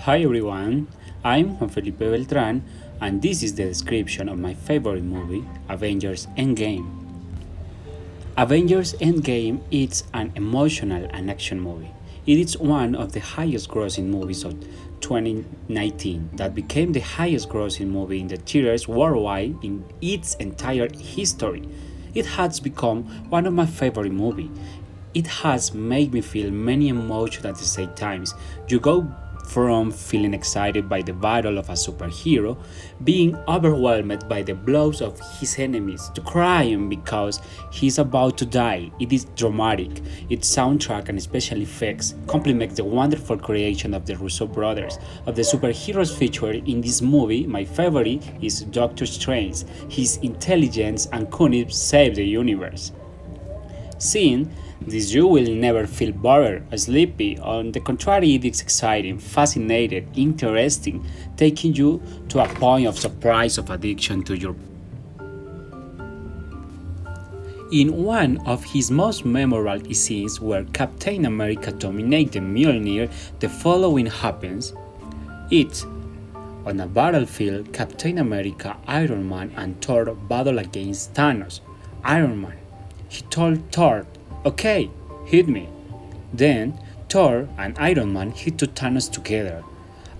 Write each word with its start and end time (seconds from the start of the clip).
Hi 0.00 0.20
everyone, 0.20 0.88
I'm 1.24 1.58
Juan 1.58 1.70
Felipe 1.70 1.98
Beltran, 1.98 2.62
and 3.00 3.22
this 3.22 3.42
is 3.42 3.54
the 3.54 3.64
description 3.64 4.28
of 4.28 4.38
my 4.38 4.52
favorite 4.52 5.02
movie, 5.02 5.46
Avengers 5.70 6.26
Endgame. 6.36 6.86
Avengers 8.36 8.92
Endgame 8.94 9.62
is 9.70 10.04
an 10.12 10.30
emotional 10.36 11.08
and 11.10 11.30
action 11.30 11.58
movie. 11.58 11.90
It 12.26 12.38
is 12.38 12.58
one 12.58 12.94
of 12.94 13.12
the 13.12 13.20
highest 13.20 13.70
grossing 13.70 14.08
movies 14.08 14.44
of 14.44 14.60
2019 15.00 16.30
that 16.34 16.54
became 16.54 16.92
the 16.92 17.00
highest 17.00 17.48
grossing 17.48 17.88
movie 17.88 18.20
in 18.20 18.28
the 18.28 18.36
theaters 18.36 18.86
worldwide 18.86 19.56
in 19.62 19.86
its 20.02 20.34
entire 20.34 20.88
history. 20.92 21.66
It 22.14 22.26
has 22.26 22.60
become 22.60 23.04
one 23.30 23.46
of 23.46 23.54
my 23.54 23.64
favorite 23.64 24.12
movies. 24.12 24.50
It 25.14 25.28
has 25.28 25.72
made 25.72 26.12
me 26.12 26.20
feel 26.20 26.50
many 26.50 26.88
emotions 26.88 27.46
at 27.46 27.54
the 27.56 27.64
same 27.64 27.94
times. 27.94 28.34
You 28.68 28.80
go 28.80 29.08
from 29.46 29.90
feeling 29.90 30.34
excited 30.34 30.88
by 30.88 31.02
the 31.02 31.12
battle 31.12 31.58
of 31.58 31.68
a 31.68 31.72
superhero, 31.72 32.56
being 33.04 33.36
overwhelmed 33.48 34.28
by 34.28 34.42
the 34.42 34.54
blows 34.54 35.00
of 35.00 35.20
his 35.38 35.58
enemies, 35.58 36.10
to 36.14 36.20
crying 36.20 36.88
because 36.88 37.40
he's 37.70 37.98
about 37.98 38.38
to 38.38 38.46
die. 38.46 38.90
It 39.00 39.12
is 39.12 39.26
dramatic. 39.36 40.02
Its 40.30 40.54
soundtrack 40.54 41.08
and 41.08 41.22
special 41.22 41.60
effects 41.60 42.14
complement 42.26 42.76
the 42.76 42.84
wonderful 42.84 43.38
creation 43.38 43.94
of 43.94 44.06
the 44.06 44.16
Russo 44.16 44.46
brothers. 44.46 44.98
Of 45.26 45.36
the 45.36 45.42
superheroes 45.42 46.16
featured 46.16 46.68
in 46.68 46.80
this 46.80 47.02
movie, 47.02 47.46
my 47.46 47.64
favorite 47.64 48.22
is 48.42 48.62
Doctor 48.62 49.06
Strange. 49.06 49.64
His 49.88 50.16
intelligence 50.18 51.06
and 51.12 51.30
cunning 51.30 51.70
save 51.70 52.16
the 52.16 52.24
universe. 52.24 52.92
Seeing 53.98 54.50
this 54.80 55.14
you 55.14 55.26
will 55.26 55.48
never 55.54 55.86
feel 55.86 56.12
bored 56.12 56.66
or 56.70 56.76
sleepy. 56.76 57.38
On 57.38 57.72
the 57.72 57.80
contrary, 57.80 58.34
it 58.34 58.44
is 58.44 58.60
exciting, 58.60 59.18
fascinating, 59.18 60.10
interesting, 60.14 61.06
taking 61.36 61.74
you 61.74 62.02
to 62.28 62.40
a 62.40 62.48
point 62.48 62.86
of 62.86 62.98
surprise 62.98 63.56
of 63.56 63.70
addiction 63.70 64.22
to 64.24 64.36
your 64.36 64.54
in 67.72 68.04
one 68.04 68.38
of 68.46 68.62
his 68.62 68.90
most 68.90 69.24
memorable 69.24 69.92
scenes 69.94 70.40
where 70.40 70.64
Captain 70.66 71.24
America 71.24 71.72
dominates 71.72 72.32
the 72.32 72.38
Mjolnir, 72.38 73.10
the 73.40 73.48
following 73.48 74.06
happens. 74.06 74.72
It's 75.50 75.84
on 76.66 76.78
a 76.78 76.86
battlefield, 76.86 77.72
Captain 77.72 78.18
America, 78.18 78.76
Iron 78.86 79.28
Man, 79.28 79.50
and 79.56 79.80
Thor 79.82 80.14
battle 80.14 80.58
against 80.60 81.14
Thanos. 81.14 81.60
Iron 82.04 82.40
Man. 82.42 82.63
He 83.14 83.22
told 83.30 83.70
Thor 83.70 84.06
Okay, 84.44 84.90
hit 85.24 85.46
me. 85.46 85.68
Then 86.32 86.76
Thor 87.08 87.48
and 87.56 87.78
Iron 87.78 88.12
Man 88.12 88.32
hit 88.32 88.56
Thanos 88.56 89.08
together, 89.08 89.62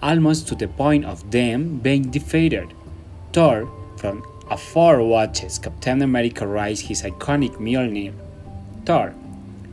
almost 0.00 0.46
to 0.46 0.54
the 0.54 0.68
point 0.68 1.04
of 1.04 1.28
them 1.32 1.78
being 1.78 2.12
defeated. 2.12 2.72
Thor, 3.32 3.68
from 3.96 4.22
afar, 4.48 5.02
watches 5.02 5.58
Captain 5.58 6.02
America 6.02 6.46
rise 6.46 6.82
his 6.82 7.02
iconic 7.02 7.56
Mjolnir. 7.56 8.14
Thor, 8.86 9.12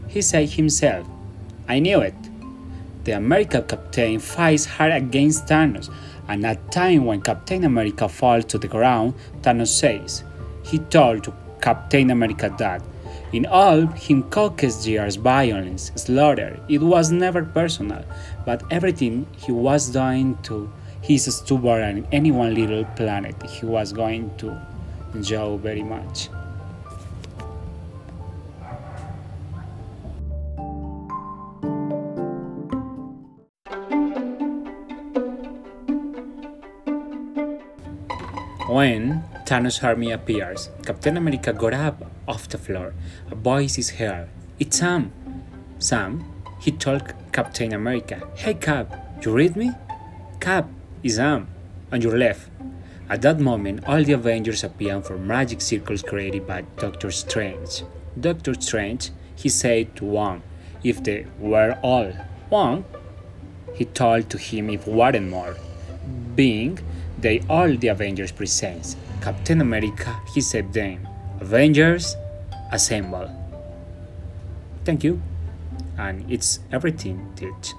he 0.07 0.23
said 0.23 0.49
himself, 0.49 1.05
I 1.69 1.77
knew 1.77 2.01
it. 2.01 2.15
The 3.03 3.11
American 3.11 3.67
captain 3.67 4.17
fights 4.17 4.65
hard 4.65 4.93
against 4.93 5.45
Thanos, 5.45 5.93
and 6.27 6.43
at 6.43 6.71
time 6.71 7.05
when 7.05 7.21
Captain 7.21 7.65
America 7.65 8.09
falls 8.09 8.45
to 8.45 8.57
the 8.57 8.67
ground, 8.67 9.13
Thanos 9.43 9.67
says, 9.67 10.23
he 10.63 10.79
told 10.79 11.23
to 11.25 11.33
Captain 11.61 12.09
America 12.09 12.51
that 12.57 12.81
in 13.31 13.45
all 13.45 13.87
him 13.87 14.23
caused 14.23 14.85
years 14.85 15.15
violence, 15.15 15.91
slaughter. 15.95 16.59
It 16.67 16.81
was 16.81 17.11
never 17.11 17.43
personal, 17.43 18.03
but 18.45 18.63
everything 18.71 19.27
he 19.37 19.51
was 19.51 19.89
doing 19.89 20.37
to 20.43 20.69
his 21.01 21.33
stubborn 21.35 21.81
and 21.81 22.07
any 22.11 22.31
one 22.31 22.53
little 22.53 22.85
planet 22.95 23.35
he 23.43 23.65
was 23.65 23.93
going 23.93 24.35
to 24.37 24.59
enjoy 25.13 25.57
very 25.57 25.83
much. 25.83 26.29
When 38.71 39.23
Thanos' 39.45 39.83
army 39.83 40.11
appears, 40.11 40.69
Captain 40.85 41.17
America 41.17 41.51
got 41.51 41.73
up 41.73 42.10
off 42.27 42.49
the 42.49 42.57
floor. 42.57 42.93
A 43.29 43.35
voice 43.35 43.77
is 43.77 43.91
heard. 43.91 44.29
It's 44.59 44.77
Sam. 44.77 45.11
Sam, 45.79 46.23
he 46.59 46.71
told 46.71 47.13
Captain 47.31 47.73
America, 47.73 48.27
Hey 48.35 48.53
Cap, 48.53 49.21
you 49.23 49.31
read 49.33 49.55
me? 49.55 49.71
Cap, 50.39 50.69
is 51.03 51.15
Sam, 51.15 51.47
on 51.91 52.01
your 52.01 52.17
left. 52.17 52.49
At 53.09 53.21
that 53.23 53.39
moment, 53.39 53.83
all 53.87 54.03
the 54.03 54.13
Avengers 54.13 54.63
appeared 54.63 55.05
from 55.05 55.27
magic 55.27 55.59
circles 55.61 56.01
created 56.01 56.47
by 56.47 56.61
Doctor 56.77 57.11
Strange. 57.11 57.83
Doctor 58.19 58.53
Strange, 58.53 59.09
he 59.35 59.49
said 59.49 59.95
to 59.95 60.05
Wong, 60.05 60.43
if 60.83 61.03
they 61.03 61.25
were 61.39 61.77
all 61.81 62.11
one, 62.49 62.85
he 63.73 63.85
told 63.85 64.29
to 64.29 64.37
him 64.37 64.69
if 64.69 64.87
weren't 64.87 65.29
more. 65.29 65.55
Being 66.35 66.79
they 67.19 67.41
all 67.49 67.75
the 67.75 67.87
Avengers 67.87 68.31
presents. 68.31 68.95
Captain 69.21 69.61
America, 69.61 70.19
he 70.33 70.41
said 70.41 70.73
then, 70.73 71.07
Avengers, 71.41 72.15
assemble. 72.71 73.27
Thank 74.85 75.03
you. 75.03 75.19
And 75.97 76.29
it's 76.31 76.59
everything, 76.71 77.33
teach. 77.35 77.73